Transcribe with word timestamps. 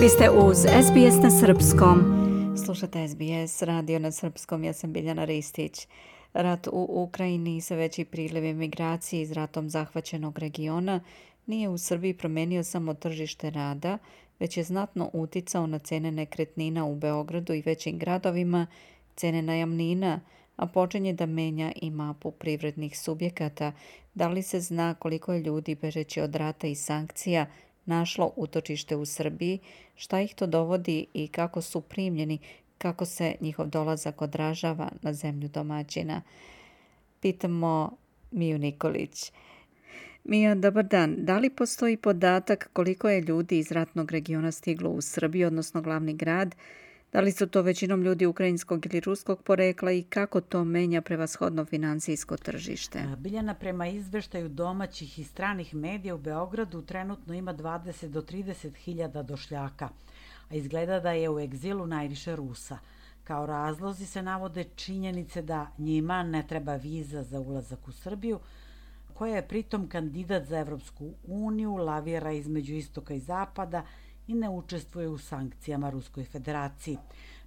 Vi 0.00 0.08
ste 0.08 0.30
uz 0.30 0.56
SBS 0.58 1.22
na 1.22 1.30
Srpskom. 1.30 1.98
Slušate 2.64 3.08
SBS 3.08 3.62
radio 3.62 3.98
na 3.98 4.12
Srpskom, 4.12 4.64
ja 4.64 4.72
sam 4.72 4.92
Biljana 4.92 5.24
Ristić. 5.24 5.88
Rat 6.32 6.66
u 6.66 6.86
Ukrajini 6.88 7.56
i 7.56 7.60
sve 7.60 7.76
veći 7.76 8.04
priliv 8.04 8.44
imigracije 8.44 9.22
iz 9.22 9.32
ratom 9.32 9.70
zahvaćenog 9.70 10.38
regiona 10.38 11.00
nije 11.46 11.68
u 11.68 11.78
Srbiji 11.78 12.14
promenio 12.14 12.64
samo 12.64 12.94
tržište 12.94 13.50
rada, 13.50 13.98
već 14.38 14.56
je 14.56 14.64
znatno 14.64 15.10
uticao 15.12 15.66
na 15.66 15.78
cene 15.78 16.12
nekretnina 16.12 16.84
u 16.84 16.94
Beogradu 16.94 17.54
i 17.54 17.62
većim 17.66 17.98
gradovima, 17.98 18.66
cene 19.16 19.42
najamnina, 19.42 20.20
a 20.56 20.66
počinje 20.66 21.12
da 21.12 21.26
menja 21.26 21.72
i 21.76 21.90
mapu 21.90 22.30
privrednih 22.30 22.98
subjekata. 22.98 23.72
Da 24.14 24.28
li 24.28 24.42
se 24.42 24.60
zna 24.60 24.94
koliko 24.94 25.32
je 25.32 25.40
ljudi 25.40 25.74
bežeći 25.74 26.20
od 26.20 26.34
rata 26.34 26.66
i 26.66 26.74
sankcija 26.74 27.46
našlo 27.86 28.32
utočište 28.36 28.96
u 28.96 29.04
Srbiji, 29.04 29.58
šta 29.96 30.20
ih 30.20 30.34
to 30.34 30.46
dovodi 30.46 31.06
i 31.14 31.28
kako 31.28 31.62
su 31.62 31.80
primljeni, 31.80 32.38
kako 32.78 33.04
se 33.04 33.34
njihov 33.40 33.66
dolazak 33.66 34.22
odražava 34.22 34.90
na 35.02 35.12
zemlju 35.12 35.48
domaćina. 35.48 36.22
Pitamo 37.20 37.96
Miju 38.30 38.58
Nikolić. 38.58 39.32
Mija, 40.24 40.54
dobar 40.54 40.84
dan. 40.84 41.16
Da 41.18 41.38
li 41.38 41.50
postoji 41.50 41.96
podatak 41.96 42.70
koliko 42.72 43.08
je 43.08 43.20
ljudi 43.20 43.58
iz 43.58 43.72
ratnog 43.72 44.12
regiona 44.12 44.52
stiglo 44.52 44.90
u 44.90 45.00
Srbiju, 45.00 45.46
odnosno 45.46 45.82
glavni 45.82 46.14
grad, 46.14 46.54
Da 47.12 47.20
li 47.20 47.32
su 47.32 47.46
to 47.46 47.62
većinom 47.62 48.02
ljudi 48.02 48.26
ukrajinskog 48.26 48.86
ili 48.86 49.00
ruskog 49.00 49.42
porekla 49.42 49.92
i 49.92 50.02
kako 50.02 50.40
to 50.40 50.64
menja 50.64 51.00
prevashodno 51.00 51.64
finansijsko 51.64 52.36
tržište? 52.36 53.02
Biljana 53.18 53.54
prema 53.54 53.86
izveštaju 53.86 54.48
domaćih 54.48 55.18
i 55.18 55.24
stranih 55.24 55.74
medija 55.74 56.14
u 56.14 56.18
Beogradu 56.18 56.82
trenutno 56.82 57.34
ima 57.34 57.54
20 57.54 58.06
do 58.08 58.22
30 58.22 58.74
hiljada 58.76 59.22
došljaka, 59.22 59.88
a 60.50 60.54
izgleda 60.54 61.00
da 61.00 61.12
je 61.12 61.30
u 61.30 61.40
egzilu 61.40 61.86
najviše 61.86 62.36
Rusa. 62.36 62.78
Kao 63.24 63.46
razlozi 63.46 64.06
se 64.06 64.22
navode 64.22 64.64
činjenice 64.76 65.42
da 65.42 65.66
njima 65.78 66.22
ne 66.22 66.46
treba 66.48 66.76
viza 66.76 67.22
za 67.22 67.40
ulazak 67.40 67.88
u 67.88 67.92
Srbiju, 67.92 68.38
koja 69.14 69.36
je 69.36 69.48
pritom 69.48 69.88
kandidat 69.88 70.46
za 70.46 70.58
Evropsku 70.58 71.10
uniju, 71.26 71.76
lavira 71.76 72.32
između 72.32 72.74
istoka 72.74 73.14
i 73.14 73.20
zapada 73.20 73.82
i 74.30 74.34
ne 74.34 74.48
učestvuje 74.48 75.08
u 75.08 75.18
sankcijama 75.18 75.90
Ruskoj 75.90 76.24
federaciji. 76.24 76.98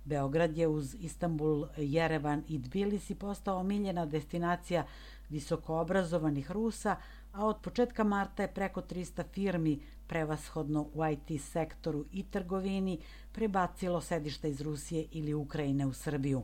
Beograd 0.05 0.57
je 0.57 0.67
uz 0.67 0.95
Istanbul, 0.99 1.67
Jerevan 1.77 2.43
i 2.47 2.63
Tbilisi 2.63 3.15
postao 3.15 3.59
omiljena 3.59 4.05
destinacija 4.05 4.85
visokoobrazovanih 5.29 6.51
Rusa, 6.51 6.95
a 7.33 7.45
od 7.45 7.57
početka 7.61 8.03
marta 8.03 8.43
je 8.43 8.53
preko 8.53 8.81
300 8.81 9.23
firmi, 9.33 9.79
prevashodno 10.07 10.81
u 10.93 11.05
IT 11.05 11.41
sektoru 11.41 12.05
i 12.11 12.23
trgovini, 12.23 12.99
prebacilo 13.31 14.01
sedišta 14.01 14.47
iz 14.47 14.61
Rusije 14.61 15.05
ili 15.11 15.33
Ukrajine 15.33 15.85
u 15.85 15.93
Srbiju. 15.93 16.43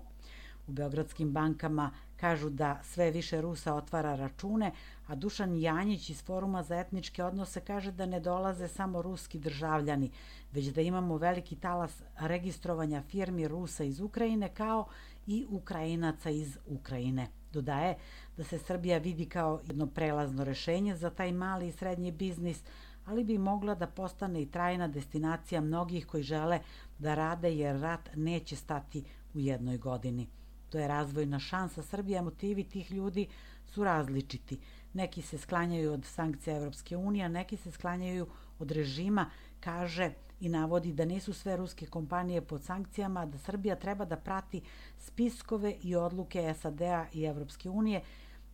U 0.68 0.72
beogradskim 0.72 1.32
bankama 1.32 1.92
kažu 2.20 2.50
da 2.50 2.80
sve 2.84 3.12
više 3.12 3.42
Rusa 3.42 3.76
otvara 3.76 4.16
račune, 4.16 4.72
a 5.08 5.16
Dušan 5.16 5.56
Janjić 5.62 6.10
iz 6.10 6.24
Foruma 6.24 6.64
za 6.64 6.80
etničke 6.80 7.24
odnose 7.24 7.62
kaže 7.62 7.92
da 7.92 8.06
ne 8.06 8.20
dolaze 8.20 8.68
samo 8.68 9.02
ruski 9.02 9.40
državljani, 9.40 10.12
već 10.52 10.66
da 10.66 10.82
imamo 10.82 11.18
veliki 11.18 11.56
talas 11.56 12.02
registrovanja 12.20 13.02
firmi 13.02 13.48
Rusa 13.48 13.84
iz 13.84 14.00
Ukrajine 14.00 14.50
kao 14.54 14.88
i 15.28 15.46
Ukrajinaca 15.50 16.30
iz 16.30 16.58
Ukrajine. 16.68 17.28
Dodaje 17.54 17.98
da 18.38 18.44
se 18.44 18.58
Srbija 18.58 18.98
vidi 18.98 19.26
kao 19.26 19.60
jedno 19.68 19.88
prelazno 19.88 20.44
rešenje 20.44 20.96
za 20.96 21.10
taj 21.10 21.32
mali 21.32 21.68
i 21.68 21.72
srednji 21.72 22.12
biznis, 22.12 22.64
ali 23.06 23.24
bi 23.24 23.38
mogla 23.38 23.76
da 23.76 23.88
postane 23.88 24.42
i 24.42 24.52
trajna 24.52 24.88
destinacija 24.88 25.62
mnogih 25.62 26.06
koji 26.06 26.24
žele 26.24 26.60
da 27.00 27.16
rade 27.16 27.56
jer 27.56 27.80
rat 27.80 28.10
neće 28.16 28.56
stati 28.56 29.04
u 29.34 29.40
jednoj 29.40 29.78
godini. 29.78 30.28
To 30.70 30.80
je 30.80 30.88
razvojna 30.88 31.40
šansa 31.40 31.84
Srbije, 31.84 32.22
motivi 32.22 32.64
tih 32.64 32.92
ljudi 32.92 33.28
su 33.66 33.84
različiti. 33.84 34.60
Neki 34.94 35.22
se 35.22 35.38
sklanjaju 35.38 35.94
od 35.94 36.06
sankcija 36.06 36.58
Evropske 36.58 36.98
unije, 36.98 37.30
neki 37.30 37.58
se 37.58 37.72
sklanjaju 37.72 38.28
od 38.60 38.72
režima, 38.72 39.30
kaže 39.60 40.12
i 40.40 40.50
navodi 40.50 40.94
da 40.94 41.06
nisu 41.06 41.34
sve 41.34 41.58
ruske 41.58 41.86
kompanije 41.86 42.42
pod 42.42 42.64
sankcijama, 42.64 43.26
da 43.26 43.38
Srbija 43.38 43.76
treba 43.76 44.06
da 44.06 44.18
prati 44.18 44.62
spiskove 44.98 45.76
i 45.84 45.96
odluke 45.96 46.54
SAD-a 46.54 47.06
i 47.14 47.24
Evropske 47.24 47.70
unije 47.70 48.02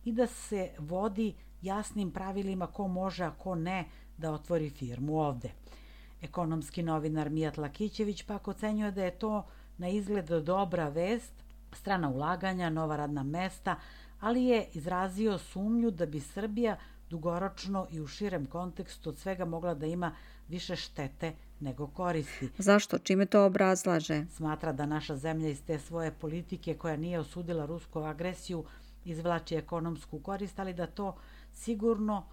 i 0.04 0.12
da 0.12 0.26
se 0.26 0.70
vodi 0.78 1.34
jasnim 1.62 2.10
pravilima 2.10 2.66
ko 2.66 2.88
može, 2.88 3.24
a 3.24 3.30
ko 3.30 3.54
ne 3.54 3.84
da 4.18 4.32
otvori 4.32 4.70
firmu 4.70 5.20
ovde. 5.20 5.50
Ekonomski 6.22 6.82
novinar 6.82 7.30
Mijat 7.30 7.56
Lakićević 7.56 8.22
pak 8.22 8.48
ocenjuje 8.48 8.90
da 8.90 9.04
je 9.04 9.18
to 9.18 9.46
na 9.78 9.88
izgled 9.88 10.26
dobra 10.26 10.88
vest, 10.88 11.45
strana 11.72 12.08
ulaganja, 12.08 12.70
nova 12.70 12.96
radna 12.96 13.22
mesta, 13.22 13.76
ali 14.20 14.44
je 14.44 14.68
izrazio 14.72 15.38
sumnju 15.38 15.90
da 15.90 16.06
bi 16.06 16.20
Srbija 16.20 16.76
dugoročno 17.10 17.86
i 17.90 18.00
u 18.00 18.06
širem 18.06 18.46
kontekstu 18.46 19.10
od 19.10 19.18
svega 19.18 19.44
mogla 19.44 19.74
da 19.74 19.86
ima 19.86 20.12
više 20.48 20.76
štete 20.76 21.32
nego 21.60 21.86
koristi. 21.86 22.48
Zašto? 22.58 22.98
Čime 22.98 23.26
to 23.26 23.44
obrazlaže? 23.46 24.24
Smatra 24.30 24.72
da 24.72 24.86
naša 24.86 25.16
zemlja 25.16 25.48
iz 25.48 25.62
te 25.62 25.78
svoje 25.78 26.12
politike 26.12 26.74
koja 26.74 26.96
nije 26.96 27.18
osudila 27.18 27.66
rusku 27.66 28.00
agresiju 28.00 28.64
izvlači 29.04 29.54
ekonomsku 29.54 30.18
korist, 30.20 30.58
ali 30.58 30.74
da 30.74 30.86
to 30.86 31.16
sigurno 31.52 32.24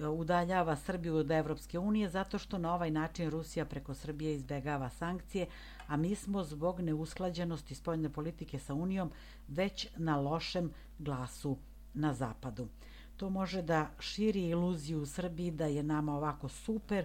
udaljava 0.00 0.76
Srbiju 0.76 1.16
od 1.16 1.30
Evropske 1.30 1.78
unije 1.78 2.08
zato 2.08 2.38
što 2.38 2.58
na 2.58 2.74
ovaj 2.74 2.90
način 2.90 3.30
Rusija 3.30 3.64
preko 3.64 3.94
Srbije 3.94 4.34
izbegava 4.34 4.90
sankcije, 4.90 5.46
a 5.86 5.96
mi 5.96 6.14
smo 6.14 6.44
zbog 6.44 6.80
neusklađenosti 6.80 7.74
spoljne 7.74 8.08
politike 8.12 8.58
sa 8.58 8.74
Unijom 8.74 9.10
već 9.48 9.88
na 9.96 10.20
lošem 10.20 10.70
glasu 10.98 11.56
na 11.94 12.14
zapadu. 12.14 12.68
To 13.16 13.30
može 13.30 13.62
da 13.62 13.90
širi 14.00 14.48
iluziju 14.48 15.02
u 15.02 15.06
Srbiji 15.06 15.50
da 15.50 15.66
je 15.66 15.82
nama 15.82 16.16
ovako 16.16 16.48
super 16.48 17.04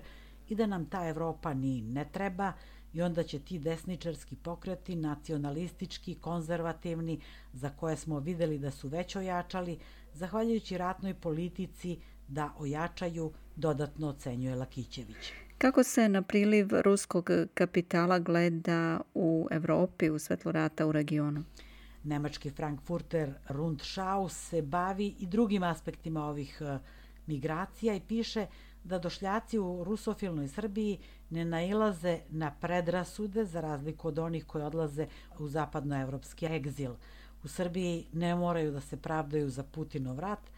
i 0.50 0.56
da 0.56 0.66
nam 0.66 0.86
ta 0.86 1.08
Evropa 1.08 1.54
ni 1.54 1.82
ne 1.82 2.06
treba 2.12 2.54
i 2.94 3.02
onda 3.02 3.24
će 3.24 3.40
ti 3.40 3.60
desničarski 3.60 4.36
pokreti, 4.36 4.96
nacionalistički, 4.96 6.16
konzervativni, 6.16 7.20
za 7.54 7.70
koje 7.70 7.98
smo 7.98 8.20
videli 8.20 8.60
da 8.60 8.72
su 8.72 8.88
već 8.88 9.16
ojačali, 9.16 9.80
zahvaljujući 10.14 10.78
ratnoj 10.78 11.14
politici, 11.14 12.00
da 12.28 12.54
ojačaju, 12.58 13.32
dodatno 13.56 14.08
ocenjuje 14.08 14.56
Lakićević. 14.56 15.32
Kako 15.58 15.84
se 15.84 16.10
na 16.10 16.22
priliv 16.22 16.68
ruskog 16.82 17.30
kapitala 17.54 18.20
gleda 18.20 19.02
u 19.14 19.48
Evropi 19.52 20.10
u 20.10 20.20
svetlu 20.20 20.52
rata 20.52 20.88
u 20.88 20.92
regionu? 20.92 21.44
Nemački 22.04 22.50
Frankfurter 22.50 23.34
Rundschau 23.50 24.30
se 24.30 24.62
bavi 24.62 25.16
i 25.20 25.26
drugim 25.26 25.64
aspektima 25.64 26.26
ovih 26.26 26.62
e, 26.62 26.80
migracija 27.28 27.96
i 27.96 28.02
piše 28.08 28.48
da 28.84 29.00
došljaci 29.00 29.60
u 29.60 29.84
rusofilnoj 29.84 30.48
Srbiji 30.48 31.00
ne 31.30 31.46
nailaze 31.46 32.20
na 32.30 32.52
predrasude 32.62 33.46
za 33.46 33.62
razliku 33.62 34.08
od 34.08 34.20
onih 34.20 34.46
koji 34.46 34.64
odlaze 34.64 35.08
u 35.40 35.48
zapadnoevropski 35.48 36.46
egzil. 36.46 36.94
U 37.44 37.48
Srbiji 37.48 38.06
ne 38.14 38.36
moraju 38.36 38.72
da 38.72 38.82
se 38.82 38.98
pravdaju 38.98 39.50
za 39.50 39.64
Putinov 39.64 40.20
rat, 40.20 40.52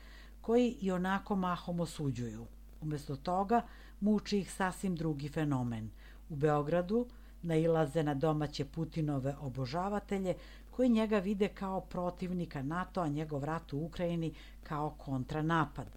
koji 0.43 0.77
i 0.81 0.91
onako 0.91 1.35
mahom 1.35 1.79
osuđuju. 1.79 2.45
Umesto 2.81 3.15
toga, 3.15 3.61
muči 3.99 4.39
ih 4.39 4.51
sasvim 4.51 4.95
drugi 4.95 5.29
fenomen. 5.29 5.89
U 6.29 6.35
Beogradu 6.35 7.07
nailaze 7.41 8.03
na 8.03 8.13
domaće 8.13 8.65
Putinove 8.65 9.35
obožavatelje 9.41 10.35
koji 10.71 10.89
njega 10.89 11.19
vide 11.19 11.47
kao 11.47 11.81
protivnika 11.81 12.63
NATO, 12.63 13.01
a 13.01 13.07
njegov 13.07 13.43
rat 13.43 13.73
u 13.73 13.79
Ukrajini 13.85 14.33
kao 14.63 14.89
kontranapad. 14.89 15.87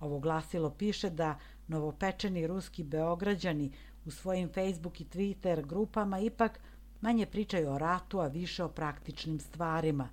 Ovo 0.00 0.18
glasilo 0.18 0.70
piše 0.70 1.10
da 1.10 1.38
novopečeni 1.68 2.46
ruski 2.46 2.82
beograđani 2.82 3.72
u 4.04 4.10
svojim 4.10 4.48
Facebook 4.48 5.00
i 5.00 5.04
Twitter 5.04 5.66
grupama 5.66 6.18
ipak 6.18 6.60
manje 7.00 7.26
pričaju 7.26 7.70
o 7.70 7.78
ratu, 7.78 8.20
a 8.20 8.26
više 8.26 8.64
o 8.64 8.68
praktičnim 8.68 9.40
stvarima, 9.40 10.08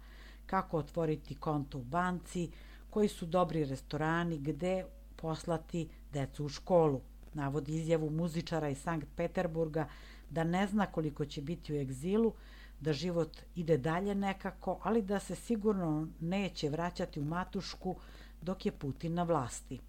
kako 0.45 0.77
otvoriti 0.77 1.35
konto 1.35 1.77
u 1.77 1.83
banci, 1.83 2.51
koji 2.91 3.07
su 3.07 3.25
dobri 3.25 3.65
restorani, 3.65 4.38
gde 4.38 4.85
poslati 5.15 5.88
decu 6.13 6.45
u 6.45 6.49
školu. 6.49 7.01
Navodi 7.33 7.75
izjavu 7.75 8.09
muzičara 8.09 8.69
iz 8.69 8.81
Sankt 8.81 9.07
Peterburga 9.15 9.88
da 10.29 10.43
ne 10.43 10.67
zna 10.67 10.85
koliko 10.85 11.25
će 11.25 11.41
biti 11.41 11.73
u 11.73 11.79
egzilu, 11.79 12.33
da 12.79 12.93
život 12.93 13.38
ide 13.55 13.77
dalje 13.77 14.15
nekako, 14.15 14.79
ali 14.83 15.01
da 15.01 15.19
se 15.19 15.35
sigurno 15.35 16.07
neće 16.19 16.69
vraćati 16.69 17.19
u 17.19 17.23
matušku 17.23 17.95
dok 18.41 18.65
je 18.65 18.71
Putin 18.71 19.13
na 19.13 19.23
vlasti. 19.23 19.79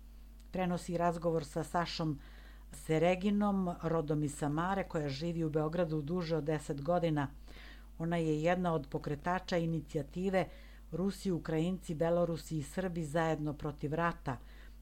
Prenosi 0.51 0.97
razgovor 0.97 1.45
sa 1.45 1.65
Sašom 1.65 2.19
Sereginom, 2.73 3.75
rodom 3.83 4.25
iz 4.25 4.35
Samare, 4.35 4.85
koja 4.85 5.09
živi 5.09 5.45
u 5.45 5.51
Beogradu 5.51 6.03
duže 6.03 6.37
od 6.37 6.45
10 6.45 6.83
godina. 6.83 7.29
Ona 7.99 8.17
je 8.17 8.43
jedna 8.43 8.75
od 8.75 8.87
pokretača 8.91 9.57
inicijative 9.57 10.49
Rusi, 10.93 11.31
Ukrajinci, 11.31 11.95
Belorusi 11.95 12.59
i 12.59 12.63
Srbi 12.63 13.05
zajedno 13.05 13.53
protiv 13.53 13.95
rata 13.95 14.37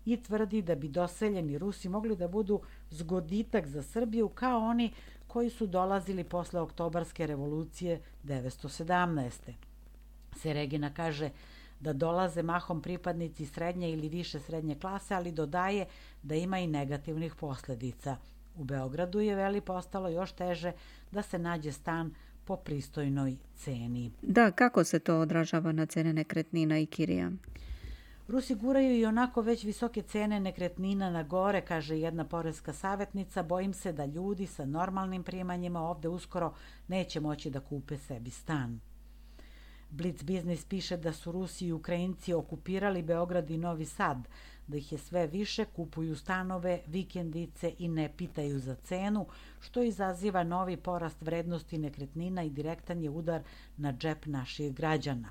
i 0.04 0.22
tvrdi 0.22 0.62
da 0.62 0.74
bi 0.74 0.88
doseljeni 0.88 1.58
Rusi 1.58 1.88
mogli 1.88 2.16
da 2.16 2.28
budu 2.28 2.60
zgoditak 2.90 3.66
za 3.66 3.82
Srbiju 3.82 4.28
kao 4.28 4.60
oni 4.60 4.92
koji 5.26 5.50
su 5.50 5.66
dolazili 5.66 6.24
posle 6.24 6.60
oktobarske 6.60 7.26
revolucije 7.26 8.00
917. 8.24 9.30
Seregina 10.36 10.94
kaže 10.94 11.30
da 11.80 11.92
dolaze 11.92 12.42
mahom 12.42 12.82
pripadnici 12.82 13.46
srednje 13.46 13.90
ili 13.90 14.08
više 14.08 14.40
srednje 14.40 14.74
klase, 14.74 15.14
ali 15.14 15.32
dodaje 15.32 15.86
da 16.22 16.34
ima 16.34 16.58
i 16.58 16.66
negativnih 16.66 17.34
posledica. 17.34 18.16
U 18.56 18.64
Beogradu 18.64 19.20
je 19.20 19.34
veli 19.34 19.60
postalo 19.60 20.08
još 20.08 20.32
teže 20.32 20.72
da 21.10 21.22
se 21.22 21.38
nađe 21.38 21.72
stan 21.72 22.14
po 22.44 22.56
pristojnoj 22.56 23.36
ceni. 23.56 24.12
Da, 24.22 24.50
kako 24.50 24.84
se 24.84 24.98
to 24.98 25.20
odražava 25.20 25.72
na 25.72 25.86
cene 25.86 26.12
nekretnina 26.12 26.78
i 26.78 26.86
kirija? 26.86 27.30
Rusi 28.28 28.54
guraju 28.54 28.98
i 28.98 29.04
onako 29.04 29.42
već 29.42 29.64
visoke 29.64 30.02
cene 30.02 30.40
nekretnina 30.40 31.10
na 31.10 31.22
gore, 31.22 31.60
kaže 31.60 31.98
jedna 31.98 32.24
poreska 32.24 32.72
savjetnica. 32.72 33.42
Bojim 33.42 33.74
se 33.74 33.92
da 33.92 34.04
ljudi 34.04 34.46
sa 34.46 34.64
normalnim 34.64 35.22
primanjima 35.22 35.80
ovde 35.80 36.08
uskoro 36.08 36.54
neće 36.88 37.20
moći 37.20 37.50
da 37.50 37.60
kupe 37.60 37.98
sebi 37.98 38.30
stan. 38.30 38.80
Blitz 39.90 40.22
Business 40.22 40.64
piše 40.64 40.96
da 40.96 41.12
su 41.12 41.32
Rusi 41.32 41.66
i 41.66 41.72
Ukrajinci 41.72 42.32
okupirali 42.32 43.02
Beograd 43.02 43.50
i 43.50 43.58
Novi 43.58 43.84
Sad, 43.84 44.28
da 44.70 44.76
ih 44.76 44.92
je 44.92 44.98
sve 44.98 45.26
više, 45.26 45.64
kupuju 45.64 46.16
stanove, 46.16 46.80
vikendice 46.86 47.74
i 47.78 47.88
ne 47.88 48.08
pitaju 48.16 48.58
za 48.58 48.74
cenu, 48.74 49.26
što 49.60 49.82
izaziva 49.82 50.44
novi 50.44 50.76
porast 50.76 51.22
vrednosti 51.22 51.78
nekretnina 51.78 52.42
i 52.42 52.50
direktan 52.50 53.02
je 53.02 53.10
udar 53.10 53.42
na 53.76 53.92
džep 53.92 54.26
naših 54.26 54.74
građana. 54.74 55.30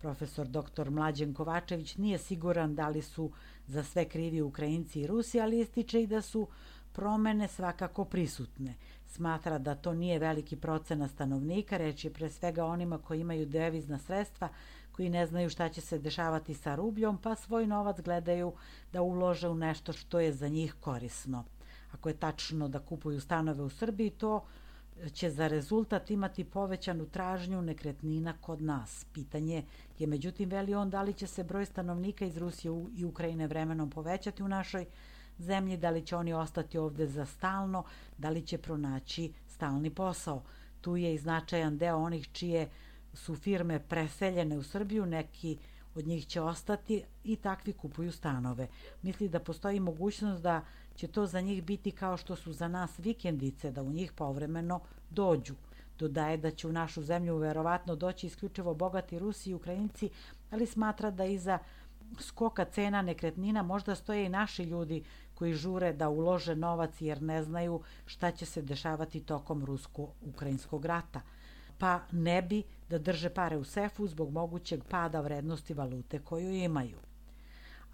Profesor 0.00 0.46
dr. 0.46 0.90
Mlađen 0.90 1.34
Kovačević 1.34 1.96
nije 1.96 2.18
siguran 2.18 2.74
da 2.74 2.88
li 2.88 3.02
su 3.02 3.30
za 3.66 3.84
sve 3.84 4.04
krivi 4.04 4.42
Ukrajinci 4.42 5.00
i 5.00 5.06
Rusi, 5.06 5.40
ali 5.40 5.60
ističe 5.60 6.02
i 6.02 6.06
da 6.06 6.22
su 6.22 6.48
promene 6.92 7.48
svakako 7.48 8.04
prisutne. 8.04 8.74
Smatra 9.06 9.58
da 9.58 9.74
to 9.74 9.94
nije 9.94 10.18
veliki 10.18 10.56
procena 10.56 11.08
stanovnika, 11.08 11.76
reč 11.76 12.04
je 12.04 12.12
pre 12.12 12.30
svega 12.30 12.64
onima 12.64 12.98
koji 12.98 13.20
imaju 13.20 13.46
devizna 13.46 13.98
sredstva, 13.98 14.48
koji 14.98 15.10
ne 15.10 15.26
znaju 15.26 15.50
šta 15.50 15.68
će 15.68 15.80
se 15.80 15.98
dešavati 15.98 16.54
sa 16.54 16.74
rubljom, 16.74 17.18
pa 17.22 17.34
svoj 17.34 17.66
novac 17.66 18.00
gledaju 18.00 18.52
da 18.92 19.02
ulože 19.02 19.48
u 19.48 19.54
nešto 19.54 19.92
što 19.92 20.20
je 20.20 20.32
za 20.32 20.48
njih 20.48 20.74
korisno. 20.80 21.44
Ako 21.92 22.08
je 22.08 22.16
tačno 22.16 22.68
da 22.68 22.78
kupuju 22.78 23.20
stanove 23.20 23.62
u 23.62 23.68
Srbiji, 23.68 24.10
to 24.10 24.44
će 25.12 25.30
za 25.30 25.48
rezultat 25.48 26.10
imati 26.10 26.44
povećanu 26.44 27.06
tražnju 27.06 27.62
nekretnina 27.62 28.34
kod 28.40 28.62
nas. 28.62 29.06
Pitanje 29.12 29.62
je, 29.98 30.06
međutim, 30.06 30.50
veli 30.50 30.74
on 30.74 30.90
da 30.90 31.02
li 31.02 31.14
će 31.14 31.26
se 31.26 31.44
broj 31.44 31.66
stanovnika 31.66 32.24
iz 32.24 32.36
Rusije 32.36 32.72
i 32.96 33.04
Ukrajine 33.04 33.46
vremenom 33.46 33.90
povećati 33.90 34.42
u 34.42 34.48
našoj 34.48 34.86
zemlji, 35.38 35.76
da 35.76 35.90
li 35.90 36.02
će 36.06 36.16
oni 36.16 36.32
ostati 36.32 36.78
ovde 36.78 37.06
za 37.06 37.26
stalno, 37.26 37.84
da 38.18 38.30
li 38.30 38.42
će 38.42 38.58
pronaći 38.58 39.32
stalni 39.46 39.94
posao. 39.94 40.42
Tu 40.80 40.96
je 40.96 41.14
i 41.14 41.18
značajan 41.18 41.78
deo 41.78 41.96
onih 41.96 42.28
čije 42.32 42.68
su 43.18 43.34
firme 43.36 43.78
preseljene 43.78 44.58
u 44.58 44.62
Srbiju, 44.62 45.06
neki 45.06 45.58
od 45.94 46.06
njih 46.06 46.26
će 46.26 46.40
ostati 46.40 47.04
i 47.24 47.36
takvi 47.36 47.72
kupuju 47.72 48.12
stanove. 48.12 48.68
Misli 49.02 49.28
da 49.28 49.40
postoji 49.40 49.80
mogućnost 49.80 50.42
da 50.42 50.60
će 50.94 51.08
to 51.08 51.26
za 51.26 51.40
njih 51.40 51.62
biti 51.62 51.90
kao 51.90 52.16
što 52.16 52.36
su 52.36 52.52
za 52.52 52.68
nas 52.68 52.98
vikendice, 52.98 53.70
da 53.70 53.82
u 53.82 53.92
njih 53.92 54.12
povremeno 54.12 54.80
dođu. 55.10 55.54
Dodaje 55.98 56.36
da 56.36 56.50
će 56.50 56.68
u 56.68 56.72
našu 56.72 57.02
zemlju 57.02 57.36
verovatno 57.36 57.96
doći 57.96 58.26
isključivo 58.26 58.74
bogati 58.74 59.18
Rusi 59.18 59.50
i 59.50 59.54
Ukrajinci, 59.54 60.10
ali 60.50 60.66
smatra 60.66 61.10
da 61.10 61.24
iza 61.24 61.58
skoka 62.20 62.64
cena 62.64 63.02
nekretnina 63.02 63.62
možda 63.62 63.94
stoje 63.94 64.26
i 64.26 64.28
naši 64.28 64.62
ljudi 64.62 65.02
koji 65.34 65.54
žure 65.54 65.92
da 65.92 66.08
ulože 66.08 66.56
novac 66.56 67.00
jer 67.00 67.22
ne 67.22 67.42
znaju 67.42 67.80
šta 68.06 68.30
će 68.30 68.46
se 68.46 68.62
dešavati 68.62 69.20
tokom 69.20 69.64
rusko-ukrajinskog 69.64 70.84
rata, 70.84 71.20
pa 71.78 72.00
ne 72.12 72.42
bi 72.42 72.62
da 72.88 72.98
drže 72.98 73.30
pare 73.30 73.56
u 73.56 73.64
sefu 73.64 74.06
zbog 74.06 74.32
mogućeg 74.32 74.84
pada 74.84 75.20
vrednosti 75.20 75.74
valute 75.74 76.18
koju 76.18 76.52
imaju. 76.52 76.98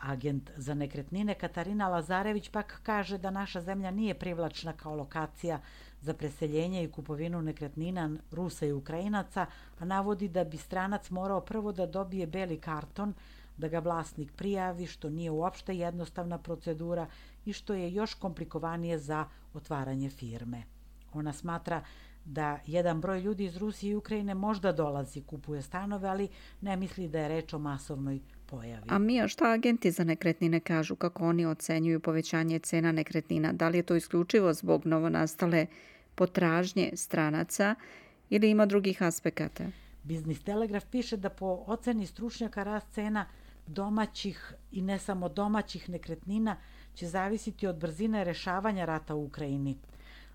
Agent 0.00 0.50
za 0.56 0.74
nekretnine 0.74 1.34
Katarina 1.34 1.88
Lazarević 1.88 2.48
pak 2.48 2.80
kaže 2.82 3.18
da 3.18 3.30
naša 3.30 3.60
zemlja 3.60 3.90
nije 3.90 4.14
privlačna 4.14 4.72
kao 4.72 4.94
lokacija 4.94 5.60
za 6.00 6.14
preseljenje 6.14 6.84
i 6.84 6.90
kupovinu 6.90 7.42
nekretnina 7.42 8.10
Rusa 8.30 8.66
i 8.66 8.72
Ukrajinaca, 8.72 9.46
a 9.78 9.84
navodi 9.84 10.28
da 10.28 10.44
bi 10.44 10.56
stranac 10.56 11.10
morao 11.10 11.40
prvo 11.40 11.72
da 11.72 11.86
dobije 11.86 12.26
beli 12.26 12.60
karton, 12.60 13.14
da 13.56 13.68
ga 13.68 13.78
vlasnik 13.78 14.32
prijavi, 14.32 14.86
što 14.86 15.10
nije 15.10 15.30
uopšte 15.30 15.76
jednostavna 15.76 16.38
procedura 16.38 17.06
i 17.44 17.52
što 17.52 17.74
je 17.74 17.92
još 17.94 18.14
komplikovanije 18.14 18.98
za 18.98 19.26
otvaranje 19.54 20.10
firme. 20.10 20.62
Ona 21.12 21.32
smatra 21.32 21.82
da 22.24 22.58
jedan 22.66 23.00
broj 23.00 23.20
ljudi 23.20 23.44
iz 23.44 23.56
Rusije 23.56 23.90
i 23.90 23.94
Ukrajine 23.94 24.34
možda 24.34 24.72
dolazi, 24.72 25.22
kupuje 25.22 25.62
stanove, 25.62 26.08
ali 26.08 26.28
ne 26.60 26.76
misli 26.76 27.08
da 27.08 27.18
je 27.18 27.28
reč 27.28 27.52
o 27.52 27.58
masovnoj 27.58 28.20
pojavi. 28.46 28.86
A 28.88 28.98
Mija, 28.98 29.28
šta 29.28 29.52
agenti 29.52 29.90
za 29.90 30.04
nekretnine 30.04 30.60
kažu, 30.60 30.96
kako 30.96 31.28
oni 31.28 31.46
ocenjuju 31.46 32.00
povećanje 32.00 32.58
cena 32.58 32.92
nekretnina? 32.92 33.52
Da 33.52 33.68
li 33.68 33.78
je 33.78 33.82
to 33.82 33.96
isključivo 33.96 34.52
zbog 34.52 34.86
novonastale 34.86 35.66
potražnje 36.14 36.90
stranaca 36.94 37.74
ili 38.30 38.50
ima 38.50 38.66
drugih 38.66 39.02
aspekata? 39.02 39.64
Biznis 40.02 40.42
Telegraf 40.42 40.84
piše 40.90 41.16
da 41.16 41.30
po 41.30 41.64
oceni 41.66 42.06
stručnjaka 42.06 42.62
rast 42.62 42.86
cena 42.92 43.26
domaćih 43.66 44.54
i 44.72 44.82
ne 44.82 44.98
samo 44.98 45.28
domaćih 45.28 45.90
nekretnina 45.90 46.56
će 46.94 47.06
zavisiti 47.06 47.66
od 47.66 47.76
brzine 47.76 48.24
rešavanja 48.24 48.84
rata 48.84 49.14
u 49.14 49.24
Ukrajini. 49.24 49.78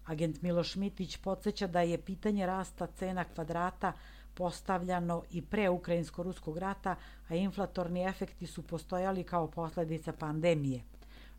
Agent 0.10 0.42
Miloš 0.42 0.76
Mitić 0.76 1.18
podsjeća 1.18 1.68
da 1.68 1.82
je 1.82 1.98
pitanje 1.98 2.46
rasta 2.46 2.88
cena 2.88 3.24
kvadrata 3.24 3.94
postavljano 4.34 5.24
i 5.32 5.42
pre 5.42 5.70
Ukrajinsko-Ruskog 5.70 6.58
rata, 6.58 6.96
a 7.30 7.36
inflatorni 7.36 8.06
efekti 8.06 8.48
su 8.48 8.62
postojali 8.62 9.24
kao 9.24 9.48
posledica 9.48 10.14
pandemije. 10.14 10.82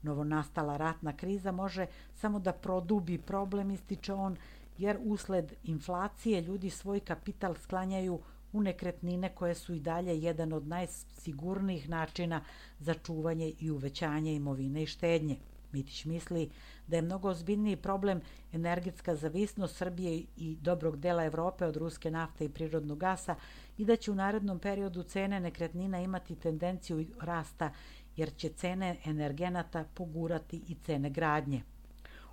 Novonastala 0.02 0.76
ratna 0.76 1.17
kriza 1.17 1.52
može 1.52 1.87
samo 2.14 2.38
da 2.38 2.52
produbi 2.52 3.19
problem, 3.19 3.70
ističe 3.70 4.12
on, 4.12 4.37
jer 4.78 4.99
usled 5.05 5.52
inflacije 5.64 6.40
ljudi 6.40 6.70
svoj 6.70 7.00
kapital 7.00 7.55
sklanjaju 7.55 8.20
u 8.52 8.62
nekretnine 8.62 9.34
koje 9.34 9.55
su 9.55 9.75
i 9.75 9.81
dalje 9.81 10.20
jedan 10.23 10.52
od 10.52 10.66
najsigurnijih 10.66 11.88
načina 11.88 12.44
za 12.78 12.94
čuvanje 12.94 13.52
i 13.58 13.70
uvećanje 13.70 14.34
imovine 14.34 14.82
i 14.82 14.87
štednje. 14.87 15.37
Mitić 15.72 16.05
misli 16.05 16.50
da 16.87 16.96
je 16.96 17.02
mnogo 17.02 17.28
ozbiljniji 17.28 17.76
problem 17.76 18.21
energetska 18.52 19.16
zavisnost 19.16 19.76
Srbije 19.76 20.25
i 20.37 20.56
dobrog 20.61 20.97
dela 20.97 21.25
Evrope 21.25 21.66
od 21.66 21.76
ruske 21.76 22.11
nafte 22.11 22.44
i 22.44 22.49
prirodnog 22.49 22.99
gasa 22.99 23.35
i 23.78 23.85
da 23.85 23.97
će 23.97 24.11
u 24.11 24.14
narednom 24.14 24.59
periodu 24.59 25.02
cene 25.02 25.40
nekretnina 25.40 26.00
imati 26.00 26.35
tendenciju 26.35 27.06
rasta 27.21 27.73
jer 28.16 28.37
će 28.37 28.49
cene 28.49 28.97
energenata 29.04 29.85
pogurati 29.94 30.62
i 30.68 30.75
cene 30.75 31.11
gradnje. 31.11 31.62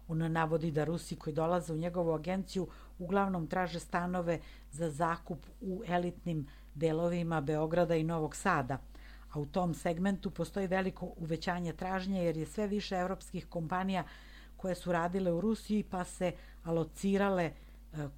On 0.08 0.32
navodi 0.32 0.72
da 0.72 0.84
Rusi 0.84 1.16
koji 1.16 1.34
dolaze 1.34 1.74
u 1.74 1.78
njegovu 1.78 2.14
agenciju 2.14 2.68
uglavnom 3.00 3.48
traže 3.48 3.80
stanove 3.80 4.40
za 4.72 4.90
zakup 4.90 5.40
u 5.62 5.84
elitnim 5.88 6.48
delovima 6.76 7.42
Beograda 7.42 7.96
i 7.96 8.04
Novog 8.04 8.36
Sada, 8.36 8.78
u 9.38 9.46
tom 9.46 9.74
segmentu 9.74 10.32
postoji 10.32 10.68
veliko 10.68 11.14
uvećanje 11.18 11.74
tražnje 11.74 12.24
jer 12.24 12.38
je 12.38 12.46
sve 12.46 12.68
više 12.68 12.96
evropskih 12.96 13.48
kompanija 13.48 14.04
koje 14.58 14.76
su 14.76 14.92
radile 14.92 15.32
u 15.32 15.42
Rusiji 15.42 15.84
pa 15.84 16.04
se 16.04 16.32
alocirale 16.64 17.44
e, 17.44 17.54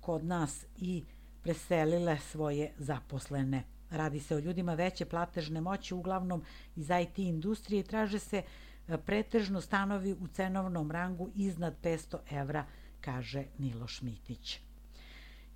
kod 0.01 0.25
nas 0.25 0.65
i 0.77 1.03
preselile 1.43 2.17
svoje 2.17 2.71
zaposlene. 2.77 3.63
Radi 3.89 4.19
se 4.19 4.35
o 4.35 4.39
ljudima 4.39 4.73
veće 4.73 5.05
platežne 5.05 5.61
moći, 5.61 5.93
uglavnom 5.93 6.43
iz 6.75 6.89
IT 7.01 7.19
industrije 7.19 7.83
traže 7.83 8.19
se 8.19 8.43
e, 8.87 8.97
pretežno 8.97 9.61
stanovi 9.61 10.13
u 10.13 10.27
cenovnom 10.27 10.91
rangu 10.91 11.29
iznad 11.35 11.75
500 11.83 12.17
evra, 12.31 12.65
kaže 13.01 13.43
Miloš 13.57 14.01
Mitić. 14.01 14.68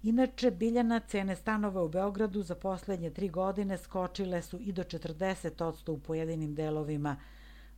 Inače, 0.03 0.51
Biljana 0.51 0.99
cene 0.99 1.35
stanova 1.35 1.83
u 1.83 1.89
Beogradu 1.89 2.41
za 2.41 2.55
poslednje 2.55 3.09
tri 3.09 3.29
godine 3.29 3.77
skočile 3.77 4.41
su 4.41 4.59
i 4.59 4.71
do 4.71 4.83
40% 4.83 5.91
u 5.91 5.99
pojedinim 5.99 6.55
delovima 6.55 7.17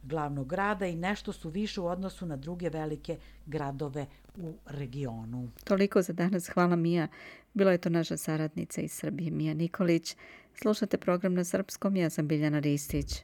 glavnog 0.03 0.47
grada 0.47 0.85
i 0.85 0.95
nešto 0.95 1.33
su 1.33 1.49
više 1.49 1.81
u 1.81 1.85
odnosu 1.85 2.25
na 2.25 2.35
druge 2.35 2.69
velike 2.69 3.17
gradove 3.45 4.05
u 4.35 4.53
regionu. 4.65 5.49
Toliko 5.63 6.01
za 6.01 6.13
danas. 6.13 6.47
Hvala 6.47 6.75
Mija. 6.75 7.07
Bila 7.53 7.71
je 7.71 7.77
to 7.77 7.89
naša 7.89 8.17
saradnica 8.17 8.81
iz 8.81 8.91
Srbije, 8.91 9.31
Mija 9.31 9.53
Nikolić. 9.53 10.15
Slušate 10.61 10.97
program 10.97 11.33
na 11.33 11.43
srpskom, 11.43 11.95
ja 11.95 12.09
sam 12.09 12.27
Biljana 12.27 12.59
Ristić. 12.59 13.23